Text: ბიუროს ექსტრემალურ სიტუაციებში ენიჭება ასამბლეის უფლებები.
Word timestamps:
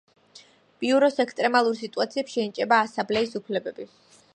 ბიუროს 0.83 1.21
ექსტრემალურ 1.25 1.77
სიტუაციებში 1.83 2.43
ენიჭება 2.47 2.81
ასამბლეის 2.87 3.41
უფლებები. 3.43 3.93